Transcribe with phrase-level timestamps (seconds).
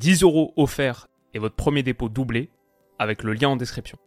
[0.00, 2.48] 10 euros offerts et votre premier dépôt doublé
[2.98, 3.98] avec le lien en description.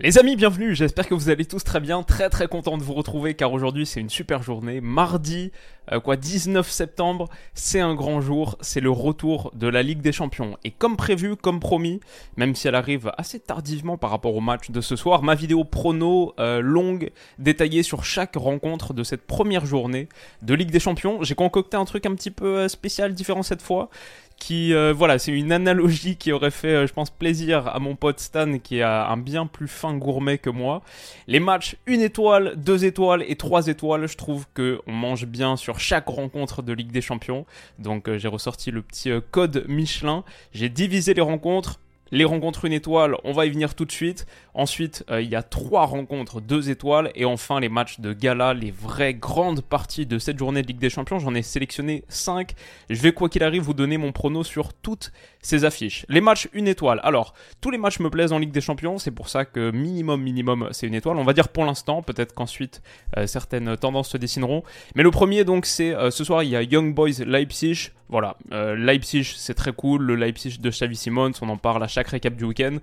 [0.00, 2.94] Les amis, bienvenue, j'espère que vous allez tous très bien, très très content de vous
[2.94, 5.52] retrouver car aujourd'hui c'est une super journée, mardi,
[5.92, 10.10] euh, quoi, 19 septembre, c'est un grand jour, c'est le retour de la Ligue des
[10.10, 10.56] Champions.
[10.64, 12.00] Et comme prévu, comme promis,
[12.36, 15.64] même si elle arrive assez tardivement par rapport au match de ce soir, ma vidéo
[15.64, 20.08] prono euh, longue, détaillée sur chaque rencontre de cette première journée
[20.40, 23.62] de Ligue des Champions, j'ai concocté un truc un petit peu euh, spécial, différent cette
[23.62, 23.90] fois,
[24.40, 27.94] qui euh, voilà c'est une analogie qui aurait fait euh, je pense plaisir à mon
[27.94, 30.82] pote Stan qui a un bien plus fin gourmet que moi.
[31.28, 35.56] Les matchs une étoile deux étoiles et trois étoiles je trouve que on mange bien
[35.56, 37.46] sur chaque rencontre de Ligue des Champions.
[37.78, 40.24] Donc euh, j'ai ressorti le petit code Michelin.
[40.52, 41.78] J'ai divisé les rencontres
[42.12, 44.26] les rencontres une étoile, on va y venir tout de suite.
[44.54, 47.10] Ensuite, euh, il y a trois rencontres deux étoiles.
[47.14, 50.78] Et enfin, les matchs de gala, les vraies grandes parties de cette journée de Ligue
[50.78, 51.18] des Champions.
[51.18, 52.54] J'en ai sélectionné cinq.
[52.88, 56.04] Je vais, quoi qu'il arrive, vous donner mon prono sur toutes ces affiches.
[56.08, 57.00] Les matchs une étoile.
[57.02, 58.98] Alors, tous les matchs me plaisent en Ligue des Champions.
[58.98, 61.16] C'est pour ça que minimum, minimum, c'est une étoile.
[61.16, 62.02] On va dire pour l'instant.
[62.02, 62.82] Peut-être qu'ensuite,
[63.16, 64.62] euh, certaines tendances se dessineront.
[64.94, 67.90] Mais le premier, donc, c'est euh, ce soir, il y a Young Boys Leipzig.
[68.10, 70.02] Voilà, euh, Leipzig, c'est très cool.
[70.02, 72.78] Le Leipzig de Xavi Simons, on en parle à chaque récap du week-end.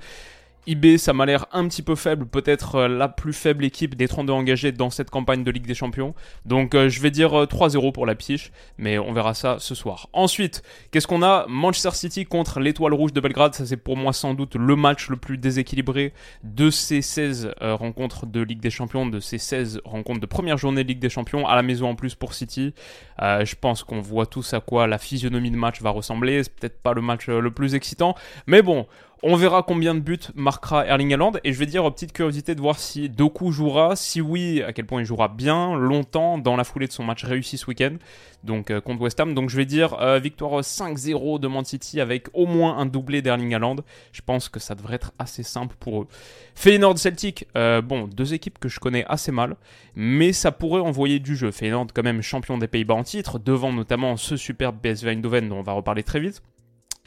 [0.68, 4.08] IB, ça m'a l'air un petit peu faible, peut-être euh, la plus faible équipe des
[4.08, 6.14] 32 engagés dans cette campagne de Ligue des Champions.
[6.46, 9.74] Donc euh, je vais dire euh, 3-0 pour la Psyche, mais on verra ça ce
[9.76, 10.10] soir.
[10.14, 11.46] Ensuite, qu'est-ce qu'on a?
[11.48, 15.10] Manchester City contre l'Étoile Rouge de Belgrade, ça c'est pour moi sans doute le match
[15.10, 19.82] le plus déséquilibré de ces 16 euh, rencontres de Ligue des Champions, de ces 16
[19.86, 22.74] rencontres de première journée de Ligue des Champions, à la maison en plus pour City.
[23.22, 26.54] Euh, je pense qu'on voit tous à quoi la physionomie de match va ressembler, c'est
[26.54, 28.88] peut-être pas le match euh, le plus excitant, mais bon,
[29.24, 32.62] on verra combien de buts marquera Erling Haaland et je vais dire petite curiosité de
[32.62, 36.64] voir si Doku jouera, si oui, à quel point il jouera bien, longtemps dans la
[36.64, 37.96] foulée de son match réussi ce week-end,
[38.44, 39.34] donc euh, contre West Ham.
[39.34, 43.24] Donc je vais dire euh, victoire 5-0 de Man City avec au moins un doublé
[43.24, 43.78] d'Erling Haaland.
[44.12, 46.08] Je pense que ça devrait être assez simple pour eux.
[46.54, 49.56] Feyenoord Celtic, euh, bon, deux équipes que je connais assez mal,
[49.96, 51.50] mais ça pourrait envoyer du jeu.
[51.50, 55.58] Feyenoord quand même champion des Pays-Bas en titre, devant notamment ce superbe PSV Eindhoven dont
[55.58, 56.44] on va reparler très vite.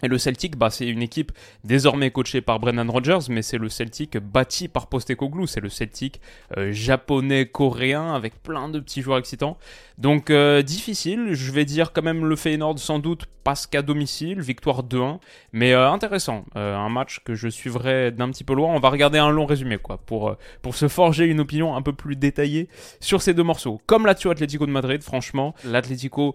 [0.03, 1.33] Et le Celtic, bah, c'est une équipe
[1.65, 5.47] désormais coachée par Brendan Rodgers, mais c'est le Celtic bâti par Postecoglou.
[5.47, 6.21] C'est le Celtic
[6.57, 9.59] euh, japonais-coréen avec plein de petits joueurs excitants.
[9.99, 14.41] Donc euh, difficile, je vais dire quand même le Feyenoord sans doute parce qu'à domicile,
[14.41, 15.19] victoire 2-1,
[15.53, 16.45] mais euh, intéressant.
[16.55, 18.75] Un match que je suivrai d'un petit peu loin.
[18.75, 21.93] On va regarder un long résumé quoi pour, pour se forger une opinion un peu
[21.93, 22.69] plus détaillée
[23.01, 23.81] sur ces deux morceaux.
[23.87, 26.35] Comme là-dessus Atlético de Madrid, franchement, l'Atlético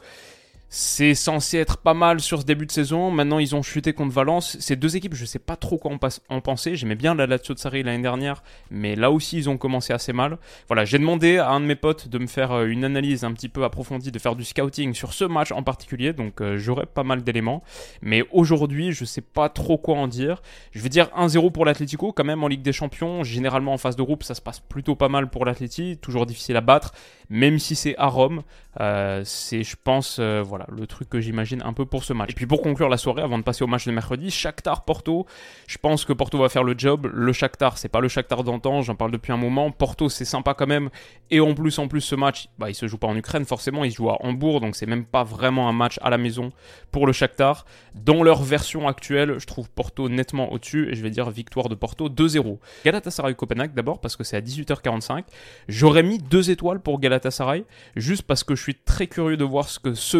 [0.69, 3.11] c'est censé être pas mal sur ce début de saison.
[3.11, 4.57] Maintenant, ils ont chuté contre Valence.
[4.59, 5.91] Ces deux équipes, je sais pas trop quoi
[6.29, 6.75] en, penser.
[6.75, 10.13] J'aimais bien la Lazio de Sarri l'année dernière, mais là aussi, ils ont commencé assez
[10.13, 10.37] mal.
[10.67, 13.31] Voilà, j'ai demandé à un de mes potes de me faire euh, une analyse un
[13.31, 16.13] petit peu approfondie, de faire du scouting sur ce match en particulier.
[16.13, 17.63] Donc, euh, j'aurai pas mal d'éléments.
[18.01, 20.41] Mais aujourd'hui, je sais pas trop quoi en dire.
[20.71, 23.23] Je vais dire 1-0 pour l'Atlético, quand même en Ligue des Champions.
[23.23, 25.97] Généralement, en phase de groupe, ça se passe plutôt pas mal pour l'Atleti.
[26.01, 26.93] Toujours difficile à battre,
[27.29, 28.43] même si c'est à Rome.
[28.81, 32.31] Euh, c'est, je pense, euh, voilà, le truc que j'imagine un peu pour ce match.
[32.31, 35.25] Et puis pour conclure la soirée, avant de passer au match de mercredi, Shakhtar Porto.
[35.67, 37.09] Je pense que Porto va faire le job.
[37.13, 38.81] Le Shakhtar, c'est pas le Shakhtar d'antan.
[38.81, 39.71] J'en parle depuis un moment.
[39.71, 40.89] Porto, c'est sympa quand même.
[41.31, 43.83] Et en plus, en plus, ce match, bah, il se joue pas en Ukraine forcément.
[43.83, 46.51] Il se joue à Hambourg, donc c'est même pas vraiment un match à la maison
[46.91, 47.65] pour le Shakhtar.
[47.93, 50.89] Dans leur version actuelle, je trouve Porto nettement au-dessus.
[50.91, 52.59] Et je vais dire victoire de Porto 2-0.
[52.85, 55.23] Galatasaray Copenhague d'abord parce que c'est à 18h45.
[55.67, 57.65] J'aurais mis deux étoiles pour Galatasaray
[57.95, 60.17] juste parce que je suis très curieux de voir ce que ce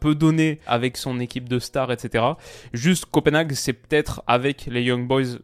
[0.00, 2.24] peut donner avec son équipe de stars, etc.
[2.72, 5.38] Juste Copenhague, c'est peut-être avec les Young Boys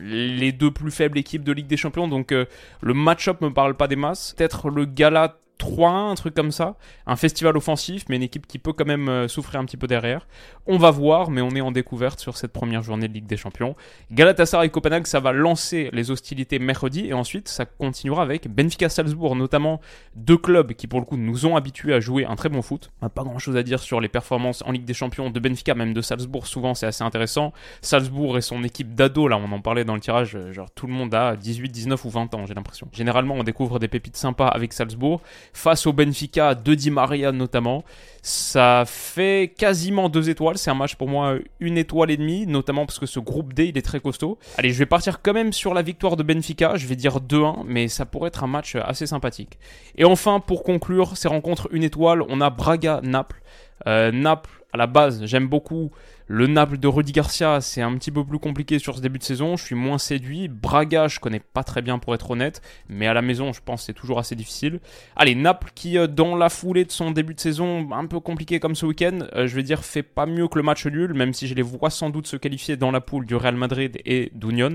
[0.00, 2.46] les deux plus faibles équipes de Ligue des Champions, donc euh,
[2.80, 4.34] le match-up me parle pas des masses.
[4.36, 6.76] Peut-être le gala 3-1, un truc comme ça.
[7.06, 9.86] Un festival offensif, mais une équipe qui peut quand même euh, souffrir un petit peu
[9.86, 10.26] derrière.
[10.66, 13.36] On va voir, mais on est en découverte sur cette première journée de Ligue des
[13.36, 13.76] Champions.
[14.10, 19.36] Galatasaray Copenhague, ça va lancer les hostilités mercredi, et ensuite ça continuera avec Benfica Salzbourg,
[19.36, 19.80] notamment
[20.14, 22.90] deux clubs qui pour le coup nous ont habitués à jouer un très bon foot.
[23.00, 25.40] On n'a pas grand chose à dire sur les performances en Ligue des Champions de
[25.40, 27.52] Benfica, même de Salzbourg, souvent c'est assez intéressant.
[27.80, 30.86] Salzbourg et son équipe d'ado, là on en parlait dans le tirage, euh, genre tout
[30.86, 32.88] le monde a 18, 19 ou 20 ans, j'ai l'impression.
[32.92, 35.20] Généralement on découvre des pépites sympas avec Salzbourg.
[35.52, 37.84] Face au Benfica de Di Maria notamment.
[38.22, 40.58] Ça fait quasiment deux étoiles.
[40.58, 43.66] C'est un match pour moi une étoile et demie, notamment parce que ce groupe D
[43.66, 44.38] il est très costaud.
[44.58, 46.76] Allez, je vais partir quand même sur la victoire de Benfica.
[46.76, 49.58] Je vais dire 2-1, mais ça pourrait être un match assez sympathique.
[49.96, 53.42] Et enfin, pour conclure ces rencontres une étoile, on a Braga-Naples.
[53.86, 55.90] Euh, Naples, à la base, j'aime beaucoup.
[56.28, 59.22] Le Naples de Rudy Garcia, c'est un petit peu plus compliqué sur ce début de
[59.22, 59.56] saison.
[59.56, 60.48] Je suis moins séduit.
[60.48, 62.62] Braga, je connais pas très bien pour être honnête.
[62.88, 64.80] Mais à la maison, je pense que c'est toujours assez difficile.
[65.14, 68.58] Allez, Naples qui, euh, dans la foulée de son début de saison, un peu compliqué
[68.58, 71.32] comme ce week-end, euh, je vais dire, fait pas mieux que le match nul, même
[71.32, 74.32] si je les vois sans doute se qualifier dans la poule du Real Madrid et
[74.34, 74.74] d'Union.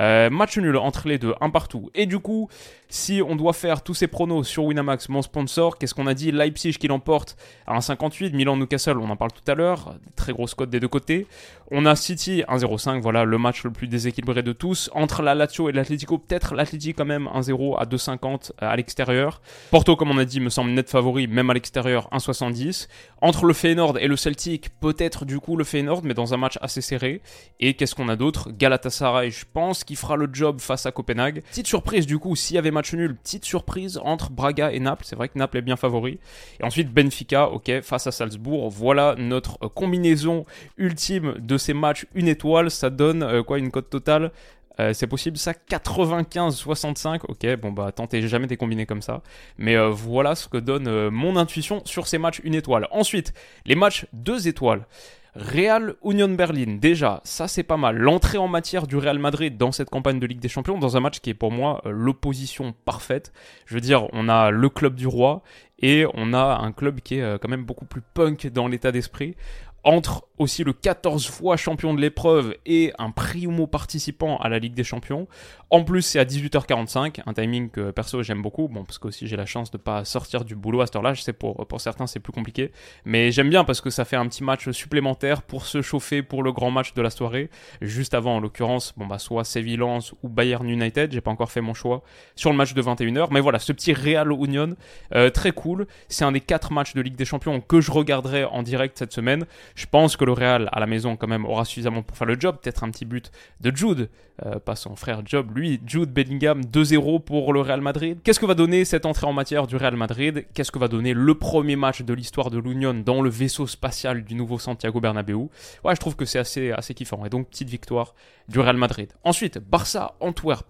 [0.00, 1.90] Euh, match nul entre les deux, un partout.
[1.94, 2.48] Et du coup,
[2.88, 6.32] si on doit faire tous ces pronos sur Winamax, mon sponsor, qu'est-ce qu'on a dit?
[6.32, 7.36] Leipzig qui l'emporte
[7.66, 11.26] à 1,58, Milan-Newcastle, on en parle tout à l'heure, très grosse cote des deux côtés.
[11.70, 14.88] On a City 1,05, voilà le match le plus déséquilibré de tous.
[14.94, 19.42] Entre la Lazio et l'Atlético, peut-être l'Atlético quand même 1-0 à 2,50 à l'extérieur.
[19.70, 22.88] Porto, comme on a dit, me semble net favori, même à l'extérieur 1,70.
[23.20, 26.58] Entre le Feyenoord et le Celtic, peut-être du coup le Feyenoord, mais dans un match
[26.62, 27.20] assez serré.
[27.60, 28.50] Et qu'est-ce qu'on a d'autre?
[28.50, 31.42] Galatasaray, je pense, qui fera le job face à Copenhague.
[31.44, 35.04] Petite surprise du coup, s'il y avait match nul, petite surprise entre Braga et Naples.
[35.06, 36.18] C'est vrai que Naples est bien favori.
[36.60, 38.68] Et ensuite Benfica, ok, face à Salzbourg.
[38.68, 40.44] Voilà notre combinaison
[40.76, 42.04] ultime de ces matchs.
[42.14, 44.30] Une étoile, ça donne euh, quoi une cote totale?
[44.78, 45.54] Euh, c'est possible ça?
[45.54, 49.22] 95-65 ok bon bah tentez jamais des combinés comme ça
[49.56, 53.34] mais euh, voilà ce que donne mon intuition sur ces matchs une étoile ensuite
[53.66, 54.86] les matchs deux étoiles
[55.34, 57.96] Real Union Berlin, déjà, ça c'est pas mal.
[57.96, 61.00] L'entrée en matière du Real Madrid dans cette campagne de Ligue des Champions, dans un
[61.00, 63.32] match qui est pour moi euh, l'opposition parfaite.
[63.66, 65.42] Je veux dire, on a le club du roi
[65.80, 68.90] et on a un club qui est euh, quand même beaucoup plus punk dans l'état
[68.90, 69.36] d'esprit
[69.84, 74.74] entre aussi le 14 fois champion de l'épreuve et un primo participant à la Ligue
[74.74, 75.26] des Champions.
[75.70, 79.26] En plus, c'est à 18h45, un timing que perso j'aime beaucoup, bon parce que aussi
[79.26, 81.80] j'ai la chance de pas sortir du boulot à cette heure-là, je sais pour, pour
[81.80, 82.72] certains c'est plus compliqué,
[83.04, 86.42] mais j'aime bien parce que ça fait un petit match supplémentaire pour se chauffer pour
[86.42, 89.78] le grand match de la soirée, juste avant en l'occurrence, bon bah soit Séville
[90.22, 92.02] ou Bayern United, j'ai pas encore fait mon choix
[92.34, 94.74] sur le match de 21h, mais voilà, ce petit Real Union,
[95.14, 98.44] euh, très cool, c'est un des quatre matchs de Ligue des Champions que je regarderai
[98.44, 101.64] en direct cette semaine, je pense que le Real à la maison quand même aura
[101.64, 102.56] suffisamment pour faire le job.
[102.62, 103.30] Peut-être un petit but
[103.60, 104.08] de Jude,
[104.46, 108.18] euh, pas son frère Job, lui, Jude Bellingham 2-0 pour le Real Madrid.
[108.22, 110.46] Qu'est-ce que va donner cette entrée en matière du Real Madrid?
[110.54, 114.24] Qu'est-ce que va donner le premier match de l'histoire de l'Union dans le vaisseau spatial
[114.24, 115.48] du nouveau Santiago Bernabéu?
[115.84, 117.24] Ouais, je trouve que c'est assez, assez kiffant.
[117.24, 118.14] Et donc, petite victoire
[118.48, 119.12] du Real Madrid.
[119.24, 120.66] Ensuite, Barça, Antwerp.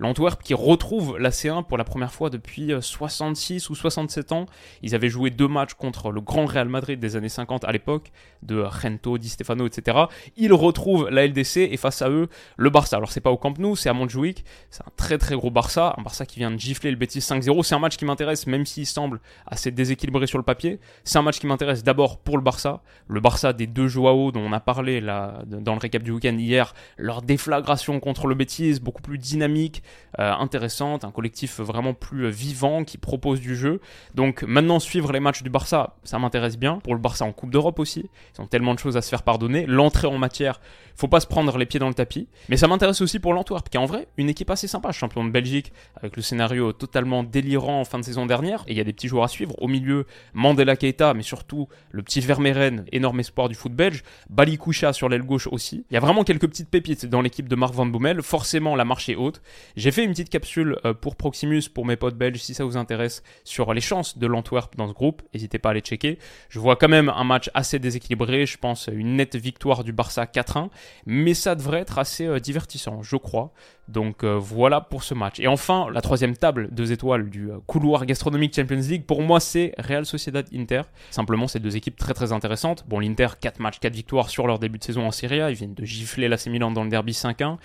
[0.00, 4.46] L'Antwerp qui retrouve la C1 pour la première fois depuis 66 euh, ou 67 ans.
[4.80, 8.10] Ils avaient joué deux matchs contre le grand Real Madrid des années 50 à l'époque,
[8.42, 9.98] de Rento, Di Stefano, etc.
[10.38, 12.96] Ils retrouvent la LDC et face à eux, le Barça.
[12.96, 14.42] Alors c'est pas au Camp Nou, c'est à Montjuic.
[14.70, 17.62] C'est un très très gros Barça, un Barça qui vient de gifler le Betis 5-0.
[17.62, 20.80] C'est un match qui m'intéresse, même s'il semble assez déséquilibré sur le papier.
[21.04, 22.82] C'est un match qui m'intéresse d'abord pour le Barça.
[23.06, 26.38] Le Barça des deux Joao dont on a parlé là, dans le récap du week-end
[26.38, 29.82] hier, leur déflagration contre le Betis, beaucoup plus dynamique,
[30.18, 33.80] intéressante, un collectif vraiment plus euh, vivant qui propose du jeu.
[34.14, 36.78] Donc maintenant suivre les matchs du Barça, ça m'intéresse bien.
[36.78, 39.22] Pour le Barça en Coupe d'Europe aussi, ils ont tellement de choses à se faire
[39.22, 39.66] pardonner.
[39.66, 40.60] L'entrée en matière,
[40.96, 42.28] faut pas se prendre les pieds dans le tapis.
[42.48, 45.24] Mais ça m'intéresse aussi pour l'Antwerp, qui est en vrai une équipe assez sympa, champion
[45.24, 48.64] de Belgique, avec le scénario totalement délirant en fin de saison dernière.
[48.66, 49.54] Et il y a des petits joueurs à suivre.
[49.62, 54.02] Au milieu, Mandela Keita, mais surtout le petit Vermeeren, énorme espoir du foot belge.
[54.28, 55.84] Bali Koucha sur l'aile gauche aussi.
[55.90, 58.22] Il y a vraiment quelques petites pépites dans l'équipe de Marc Van Bommel.
[58.22, 59.40] Forcément, la marche est haute.
[59.80, 62.76] J'ai fait une petite capsule euh, pour Proximus, pour mes potes belges, si ça vous
[62.76, 65.22] intéresse, sur les chances de l'Antwerp dans ce groupe.
[65.32, 66.18] N'hésitez pas à les checker.
[66.50, 68.44] Je vois quand même un match assez déséquilibré.
[68.44, 70.68] Je pense une nette victoire du Barça 4-1.
[71.06, 73.54] Mais ça devrait être assez euh, divertissant, je crois.
[73.88, 75.40] Donc euh, voilà pour ce match.
[75.40, 79.72] Et enfin, la troisième table, deux étoiles du couloir gastronomique Champions League, pour moi c'est
[79.78, 80.82] Real Sociedad Inter.
[81.10, 82.84] Simplement, c'est deux équipes très très intéressantes.
[82.86, 85.50] Bon, l'Inter, 4 matchs, 4 victoires sur leur début de saison en Serie A.
[85.50, 87.56] Ils viennent de gifler l'AC Milan dans le derby 5-1.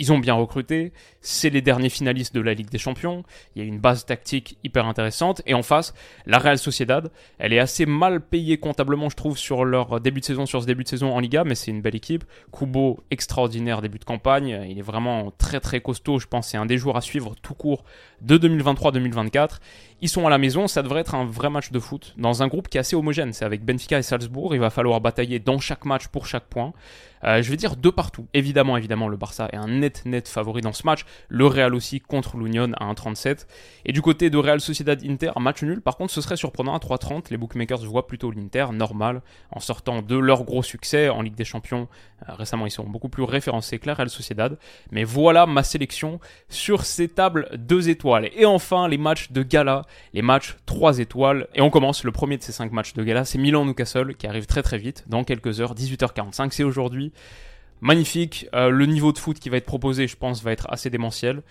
[0.00, 3.24] Ils ont bien recruté, c'est les derniers finalistes de la Ligue des Champions,
[3.56, 5.92] il y a une base tactique hyper intéressante, et en face,
[6.24, 10.24] la Real Sociedad, elle est assez mal payée comptablement, je trouve, sur leur début de
[10.24, 12.24] saison, sur ce début de saison en Liga, mais c'est une belle équipe.
[12.52, 16.66] Kubo, extraordinaire début de campagne, il est vraiment très très costaud, je pense, c'est un
[16.66, 17.84] des joueurs à suivre tout court
[18.20, 19.58] de 2023-2024.
[20.00, 22.46] Ils sont à la maison, ça devrait être un vrai match de foot, dans un
[22.46, 25.58] groupe qui est assez homogène, c'est avec Benfica et Salzbourg, il va falloir batailler dans
[25.58, 26.72] chaque match pour chaque point.
[27.24, 28.28] Euh, je vais dire de partout.
[28.34, 31.04] Évidemment, évidemment, le Barça est un net, net favori dans ce match.
[31.28, 33.46] Le Real aussi contre l'Union à 1,37.
[33.84, 35.80] Et du côté de Real Sociedad Inter, match nul.
[35.80, 37.26] Par contre, ce serait surprenant à 3,30.
[37.30, 41.44] Les bookmakers voient plutôt l'Inter, normal, en sortant de leur gros succès en Ligue des
[41.44, 41.88] Champions.
[42.28, 44.58] Euh, récemment, ils sont beaucoup plus référencés que la Real Sociedad.
[44.90, 48.30] Mais voilà ma sélection sur ces tables 2 étoiles.
[48.36, 51.48] Et enfin, les matchs de gala les matchs 3 étoiles.
[51.54, 54.46] Et on commence le premier de ces 5 matchs de gala, c'est Milan-Newcastle qui arrive
[54.46, 57.12] très très vite, dans quelques heures, 18h45, c'est aujourd'hui.
[57.80, 60.90] Magnifique, euh, le niveau de foot qui va être proposé, je pense, va être assez
[60.90, 61.42] démentiel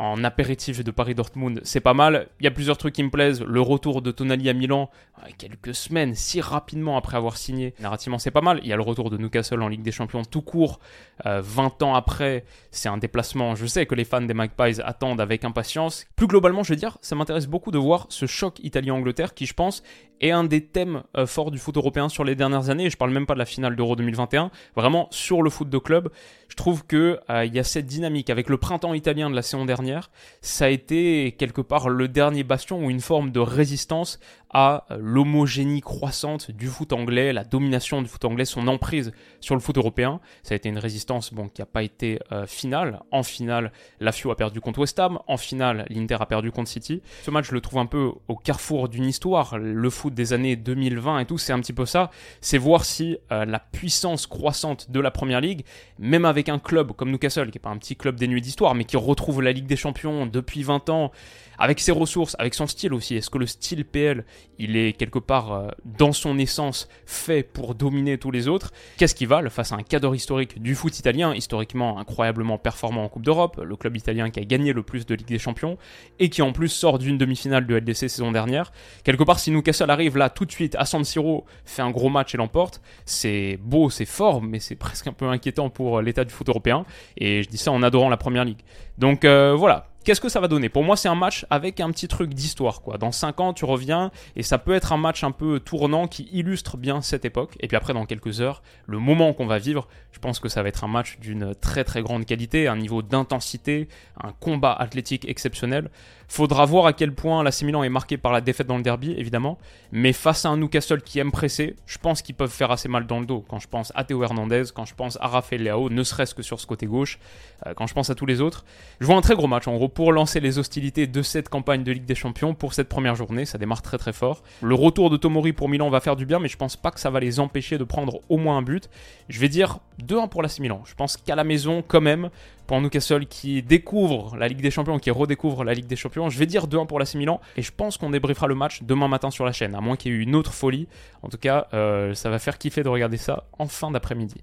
[0.00, 2.28] en apéritif de Paris-Dortmund, c'est pas mal.
[2.40, 3.42] Il y a plusieurs trucs qui me plaisent.
[3.42, 4.88] Le retour de Tonali à Milan,
[5.18, 7.74] euh, quelques semaines, si rapidement après avoir signé.
[7.80, 8.60] Narrativement, c'est pas mal.
[8.62, 10.80] Il y a le retour de Newcastle en Ligue des Champions tout court,
[11.26, 12.46] 20 euh, ans après.
[12.70, 16.06] C'est un déplacement, je sais que les fans des Magpies attendent avec impatience.
[16.16, 19.52] Plus globalement, je veux dire, ça m'intéresse beaucoup de voir ce choc Italie-Angleterre qui, je
[19.52, 19.82] pense,
[20.20, 22.90] est un des thèmes euh, forts du foot européen sur les dernières années.
[22.90, 24.50] je parle même pas de la finale d'Euro 2021.
[24.76, 26.10] Vraiment, sur le foot de club,
[26.48, 29.64] je trouve que il y a cette dynamique avec le printemps italien de la saison
[29.64, 30.10] dernière
[30.40, 34.18] ça a été quelque part le dernier bastion ou une forme de résistance
[34.52, 39.60] à l'homogénie croissante du foot anglais, la domination du foot anglais, son emprise sur le
[39.60, 40.20] foot européen.
[40.42, 43.00] Ça a été une résistance bon, qui n'a pas été euh, finale.
[43.12, 45.20] En finale, la FIO a perdu contre West Ham.
[45.28, 47.00] En finale, l'Inter a perdu contre City.
[47.22, 49.56] Ce match, je le trouve un peu au carrefour d'une histoire.
[49.56, 52.10] Le foot des années 2020 et tout, c'est un petit peu ça.
[52.40, 55.64] C'est voir si euh, la puissance croissante de la Première Ligue,
[55.98, 58.84] même avec un club comme Newcastle, qui n'est pas un petit club dénué d'histoire, mais
[58.84, 61.12] qui retrouve la Ligue des Champions depuis 20 ans,
[61.60, 63.16] avec ses ressources, avec son style aussi.
[63.16, 64.24] Est-ce que le style PL,
[64.58, 68.72] il est quelque part euh, dans son essence fait pour dominer tous les autres?
[68.96, 73.08] Qu'est-ce qui va face à un cadre historique du foot italien, historiquement incroyablement performant en
[73.08, 75.76] Coupe d'Europe, le club italien qui a gagné le plus de Ligue des Champions
[76.18, 78.72] et qui en plus sort d'une demi-finale de LDC saison dernière?
[79.04, 82.08] Quelque part, si Newcastle arrive là tout de suite à San Siro, fait un gros
[82.08, 86.24] match et l'emporte, c'est beau, c'est fort, mais c'est presque un peu inquiétant pour l'état
[86.24, 86.86] du foot européen.
[87.18, 88.60] Et je dis ça en adorant la Première Ligue.
[88.96, 90.70] Donc euh, voilà, Qu'est-ce que ça va donner?
[90.70, 92.80] Pour moi, c'est un match avec un petit truc d'histoire.
[92.80, 92.96] quoi.
[92.96, 96.26] Dans 5 ans, tu reviens et ça peut être un match un peu tournant qui
[96.32, 97.56] illustre bien cette époque.
[97.60, 100.62] Et puis après, dans quelques heures, le moment qu'on va vivre, je pense que ça
[100.62, 103.88] va être un match d'une très très grande qualité, un niveau d'intensité,
[104.22, 105.90] un combat athlétique exceptionnel.
[106.30, 109.16] Faudra voir à quel point la Milan est marqué par la défaite dans le derby,
[109.18, 109.58] évidemment.
[109.90, 113.04] Mais face à un Newcastle qui aime presser, je pense qu'ils peuvent faire assez mal
[113.08, 113.44] dans le dos.
[113.48, 116.42] Quand je pense à Théo Hernandez, quand je pense à Rafael Leao, ne serait-ce que
[116.42, 117.18] sur ce côté gauche,
[117.66, 118.64] euh, quand je pense à tous les autres.
[119.00, 121.82] Je vois un très gros match en gros pour lancer les hostilités de cette campagne
[121.82, 123.44] de Ligue des Champions pour cette première journée.
[123.44, 124.44] Ça démarre très très fort.
[124.62, 127.00] Le retour de Tomori pour Milan va faire du bien, mais je pense pas que
[127.00, 128.88] ça va les empêcher de prendre au moins un but.
[129.28, 130.80] Je vais dire 2-1 pour la Milan.
[130.84, 132.30] Je pense qu'à la maison, quand même,
[132.70, 136.30] pour Newcastle qui découvre la Ligue des Champions, qui redécouvre la Ligue des Champions.
[136.30, 139.08] Je vais dire 2-1 pour l'AC Milan et je pense qu'on débriefera le match demain
[139.08, 140.86] matin sur la chaîne, à moins qu'il y ait eu une autre folie.
[141.24, 144.36] En tout cas, euh, ça va faire kiffer de regarder ça en fin d'après-midi.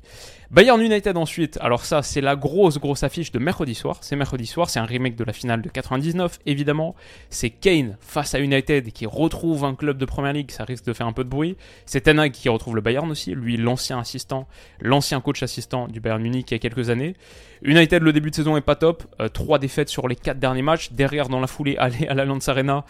[0.51, 4.00] Bayern United ensuite, alors ça c'est la grosse grosse affiche de mercredi soir.
[4.01, 6.96] C'est mercredi soir, c'est un remake de la finale de 99 évidemment.
[7.29, 10.91] C'est Kane face à United qui retrouve un club de Première Ligue, ça risque de
[10.91, 11.55] faire un peu de bruit.
[11.86, 14.50] C'est Ten qui retrouve le Bayern aussi, lui l'ancien assistant,
[14.81, 17.15] l'ancien coach assistant du Bayern Munich il y a quelques années.
[17.62, 19.04] United, le début de saison est pas top.
[19.20, 20.92] Euh, trois défaites sur les quatre derniers matchs.
[20.92, 22.84] Derrière, dans la foulée, aller à la Lance Arena,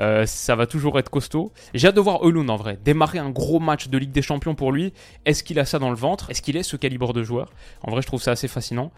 [0.00, 1.52] euh, ça va toujours être costaud.
[1.72, 2.78] J'ai hâte de voir Eulund en vrai.
[2.84, 4.92] Démarrer un gros match de Ligue des Champions pour lui.
[5.24, 6.30] Est-ce qu'il a ça dans le ventre?
[6.30, 7.52] Est-ce qu'il est ce calibre de joueur?
[7.82, 8.90] En vrai, je trouve ça assez fascinant.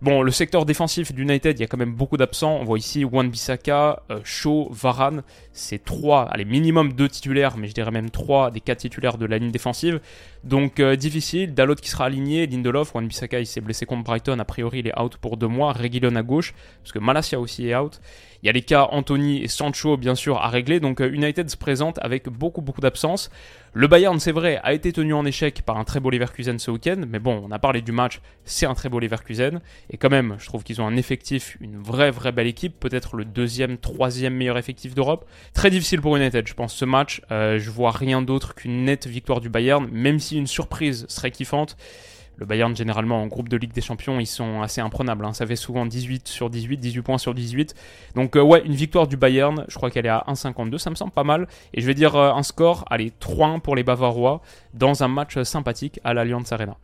[0.00, 2.58] Bon, le secteur défensif d'United, il y a quand même beaucoup d'absents.
[2.60, 5.22] On voit ici Juan Bissaka, euh, Shaw, Varane.
[5.52, 9.26] C'est trois, allez, minimum deux titulaires, mais je dirais même trois des quatre titulaires de
[9.26, 10.00] la ligne défensive.
[10.44, 11.54] Donc difficile.
[11.54, 12.46] Dalot qui sera aligné.
[12.46, 14.38] Lindelof, Juan Bissaka, il s'est blessé contre Brighton.
[14.38, 15.72] A priori, il est out pour deux mois.
[15.72, 16.52] Reguilon à gauche,
[16.82, 17.98] parce que Malasia aussi est out.
[18.42, 20.80] Il y a les cas Anthony et Sancho, bien sûr, à régler.
[20.80, 23.30] Donc euh, United se présente avec beaucoup, beaucoup d'absence.
[23.72, 26.72] Le Bayern, c'est vrai, a été tenu en échec par un très beau Leverkusen ce
[26.72, 27.02] week-end.
[27.08, 29.60] Mais bon, on a parlé du match, c'est un très beau Leverkusen.
[29.90, 32.80] Et quand même, je trouve qu'ils ont un effectif, une vraie, vraie belle équipe.
[32.80, 35.24] Peut-être le deuxième, troisième meilleur effectif d'Europe.
[35.54, 37.22] Très difficile pour United, je pense, ce match.
[37.30, 41.30] Euh, je vois rien d'autre qu'une nette victoire du Bayern, même si une surprise serait
[41.30, 41.76] kiffante.
[42.36, 45.24] Le Bayern, généralement, en groupe de Ligue des Champions, ils sont assez imprenables.
[45.24, 45.32] Hein.
[45.32, 47.74] Ça fait souvent 18 sur 18, 18 points sur 18.
[48.14, 49.64] Donc, euh, ouais, une victoire du Bayern.
[49.68, 50.78] Je crois qu'elle est à 1,52.
[50.78, 51.46] Ça me semble pas mal.
[51.74, 54.40] Et je vais dire euh, un score, allez, 3-1 pour les Bavarois
[54.74, 56.76] dans un match sympathique à l'Allianz Arena.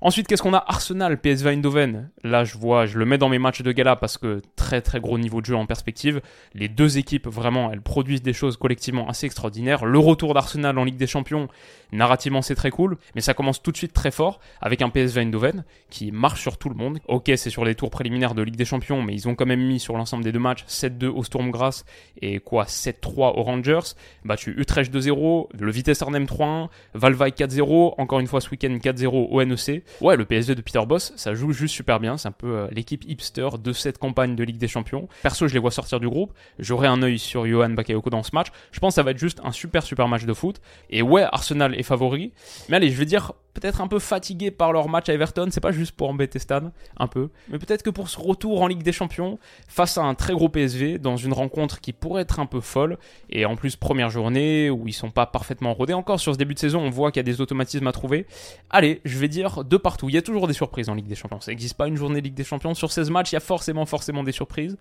[0.00, 2.10] Ensuite, qu'est-ce qu'on a Arsenal, PSV Eindhoven.
[2.22, 5.00] Là, je vois, je le mets dans mes matchs de gala parce que très très
[5.00, 6.20] gros niveau de jeu en perspective.
[6.52, 9.84] Les deux équipes, vraiment, elles produisent des choses collectivement assez extraordinaires.
[9.84, 11.48] Le retour d'Arsenal en Ligue des Champions,
[11.92, 12.98] narrativement, c'est très cool.
[13.14, 16.58] Mais ça commence tout de suite très fort avec un PSV Eindhoven qui marche sur
[16.58, 16.98] tout le monde.
[17.08, 19.64] Ok, c'est sur les tours préliminaires de Ligue des Champions, mais ils ont quand même
[19.64, 21.84] mis sur l'ensemble des deux matchs 7-2 au Stormgrass
[22.20, 23.94] et quoi 7-3 aux Rangers.
[24.24, 29.28] Battu Utrecht 2-0, le Vitesse Arnhem 3-1, Valvay 4-0, encore une fois ce week-end 4-0
[29.30, 32.16] au NEC ouais, le PSV de Peter Boss, ça joue juste super bien.
[32.16, 35.08] C'est un peu euh, l'équipe hipster de cette campagne de Ligue des Champions.
[35.22, 36.32] Perso, je les vois sortir du groupe.
[36.58, 38.48] J'aurai un œil sur Johan Bakayoko dans ce match.
[38.72, 40.60] Je pense que ça va être juste un super super match de foot.
[40.90, 42.32] Et ouais, Arsenal est favori.
[42.68, 45.48] Mais allez, je vais dire peut-être un peu fatigués par leur match à Everton.
[45.50, 47.30] C'est pas juste pour embêter Stan, un peu.
[47.48, 50.48] Mais peut-être que pour ce retour en Ligue des Champions, face à un très gros
[50.48, 52.98] PSV, dans une rencontre qui pourrait être un peu folle,
[53.30, 56.54] et en plus première journée où ils sont pas parfaitement rodés encore sur ce début
[56.54, 58.26] de saison, on voit qu'il y a des automatismes à trouver.
[58.70, 60.08] Allez, je vais dire de partout.
[60.08, 61.40] Il y a toujours des surprises en Ligue des Champions.
[61.40, 62.74] Ça n'existe pas une journée Ligue des Champions.
[62.74, 64.76] Sur 16 matchs, il y a forcément, forcément des surprises.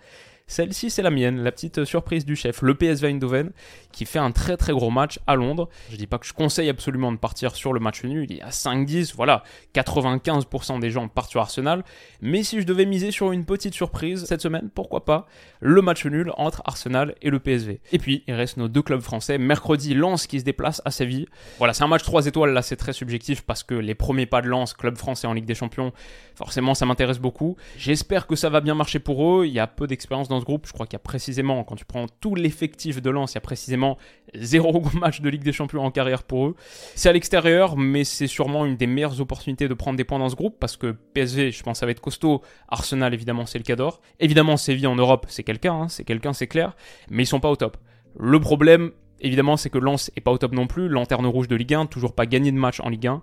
[0.45, 3.51] Celle-ci, c'est la mienne, la petite surprise du chef, le PSV Eindhoven,
[3.91, 5.69] qui fait un très très gros match à Londres.
[5.89, 8.41] Je dis pas que je conseille absolument de partir sur le match nul, il y
[8.41, 9.43] a 5-10, voilà,
[9.75, 11.83] 95% des gens partent sur Arsenal.
[12.21, 15.27] Mais si je devais miser sur une petite surprise cette semaine, pourquoi pas
[15.59, 17.79] le match nul entre Arsenal et le PSV.
[17.91, 19.37] Et puis, il reste nos deux clubs français.
[19.37, 21.27] Mercredi, Lens qui se déplace à Séville.
[21.57, 24.41] Voilà, c'est un match 3 étoiles, là c'est très subjectif parce que les premiers pas
[24.41, 25.91] de Lens, club français en Ligue des Champions,
[26.35, 27.55] forcément ça m'intéresse beaucoup.
[27.77, 29.45] J'espère que ça va bien marcher pour eux.
[29.45, 30.67] Il y a peu d'expérience dans ce groupe.
[30.67, 33.37] Je crois qu'il y a précisément, quand tu prends tout l'effectif de Lens, il y
[33.37, 33.97] a précisément
[34.35, 36.55] zéro match de Ligue des Champions en carrière pour eux.
[36.95, 40.29] C'est à l'extérieur, mais c'est sûrement une des meilleures opportunités de prendre des points dans
[40.29, 42.41] ce groupe parce que PSV, je pense, ça va être costaud.
[42.67, 44.01] Arsenal, évidemment, c'est le cas d'or.
[44.19, 46.75] Évidemment, Séville en Europe, c'est quelqu'un, hein, c'est quelqu'un, c'est clair,
[47.09, 47.77] mais ils sont pas au top.
[48.17, 48.91] Le problème,
[49.23, 50.87] évidemment, c'est que Lens est pas au top non plus.
[50.87, 53.21] Lanterne rouge de Ligue 1, toujours pas gagné de match en Ligue 1.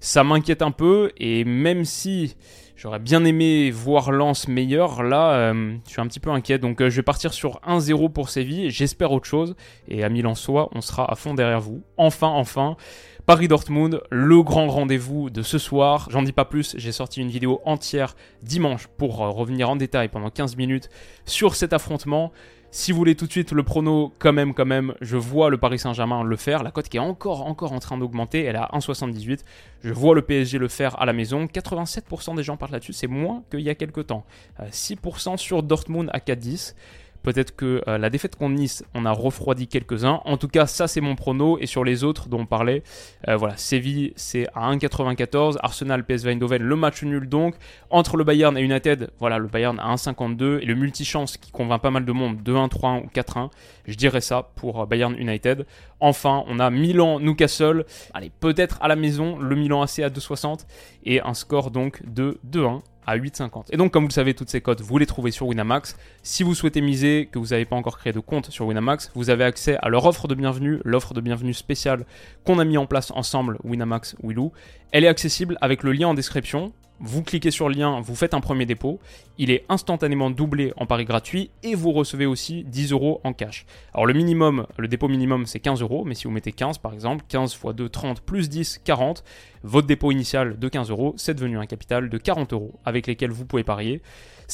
[0.00, 2.34] Ça m'inquiète un peu, et même si
[2.74, 6.58] j'aurais bien aimé voir Lens meilleur, là, euh, je suis un petit peu inquiet.
[6.58, 8.70] Donc, euh, je vais partir sur 1-0 pour Séville.
[8.70, 9.54] J'espère autre chose.
[9.86, 11.82] Et amis Lensois, on sera à fond derrière vous.
[11.96, 12.76] Enfin, enfin.
[13.24, 16.08] Paris-Dortmund, le grand rendez-vous de ce soir.
[16.10, 20.08] J'en dis pas plus, j'ai sorti une vidéo entière dimanche pour euh, revenir en détail
[20.08, 20.90] pendant 15 minutes
[21.24, 22.32] sur cet affrontement.
[22.74, 25.58] Si vous voulez tout de suite le prono, quand même, quand même, je vois le
[25.58, 26.62] Paris Saint-Germain le faire.
[26.62, 29.40] La cote qui est encore, encore en train d'augmenter, elle est à 1,78.
[29.84, 31.44] Je vois le PSG le faire à la maison.
[31.44, 34.24] 87% des gens parlent là-dessus, c'est moins qu'il y a quelques temps.
[34.58, 36.74] 6% sur Dortmund à 4,10.
[37.22, 40.20] Peut-être que euh, la défaite contre Nice, on a refroidi quelques-uns.
[40.24, 41.58] En tout cas, ça c'est mon prono.
[41.58, 42.82] Et sur les autres dont on parlait,
[43.28, 45.56] euh, voilà, Séville c'est à 1,94.
[45.60, 47.54] Arsenal, PSV Eindhoven, le match nul donc.
[47.90, 50.60] Entre le Bayern et United, voilà, le Bayern à 1,52.
[50.60, 53.50] Et le multichance qui convainc pas mal de monde, 2-1, 3-1 ou 4-1.
[53.86, 55.66] Je dirais ça pour Bayern United.
[56.00, 57.84] Enfin, on a Milan, Newcastle.
[58.14, 60.66] Allez, peut-être à la maison, le Milan AC à 2,60.
[61.04, 63.66] Et un score donc de 2-1 à 8,50.
[63.70, 65.96] Et donc, comme vous le savez, toutes ces cotes, vous les trouvez sur Winamax.
[66.22, 69.30] Si vous souhaitez miser, que vous n'avez pas encore créé de compte sur Winamax, vous
[69.30, 72.04] avez accès à leur offre de bienvenue, l'offre de bienvenue spéciale
[72.44, 74.52] qu'on a mis en place ensemble, Winamax, Willou.
[74.92, 78.32] Elle est accessible avec le lien en description vous cliquez sur le lien, vous faites
[78.32, 79.00] un premier dépôt,
[79.36, 83.66] il est instantanément doublé en pari gratuit et vous recevez aussi 10 euros en cash.
[83.92, 86.94] Alors le minimum, le dépôt minimum c'est 15 euros, mais si vous mettez 15 par
[86.94, 89.24] exemple, 15 x 2, 30 plus 10, 40,
[89.64, 93.32] votre dépôt initial de 15 euros, c'est devenu un capital de 40 euros avec lesquels
[93.32, 94.00] vous pouvez parier.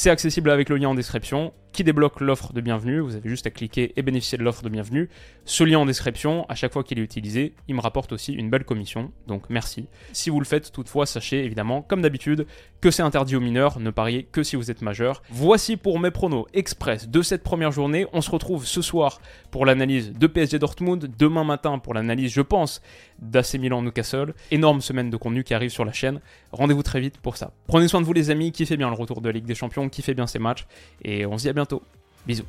[0.01, 3.01] C'est accessible avec le lien en description qui débloque l'offre de bienvenue.
[3.01, 5.09] Vous avez juste à cliquer et bénéficier de l'offre de bienvenue.
[5.45, 8.49] Ce lien en description, à chaque fois qu'il est utilisé, il me rapporte aussi une
[8.49, 9.11] belle commission.
[9.27, 9.89] Donc merci.
[10.13, 12.47] Si vous le faites toutefois, sachez évidemment, comme d'habitude,
[12.81, 13.81] que c'est interdit aux mineurs.
[13.81, 15.23] Ne pariez que si vous êtes majeur.
[15.31, 18.07] Voici pour mes pronos express de cette première journée.
[18.13, 21.11] On se retrouve ce soir pour l'analyse de PSG Dortmund.
[21.19, 22.81] Demain matin pour l'analyse, je pense,
[23.21, 24.35] d'AC Milan Newcastle.
[24.51, 26.21] Énorme semaine de contenu qui arrive sur la chaîne.
[26.53, 27.53] Rendez-vous très vite pour ça.
[27.67, 29.89] Prenez soin de vous les amis, kiffez bien le retour de la Ligue des Champions,
[29.89, 30.67] kiffez bien ces matchs.
[31.05, 31.83] Et on se dit à bientôt.
[32.27, 32.45] Bisous.